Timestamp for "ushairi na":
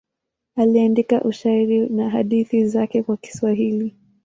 1.23-2.09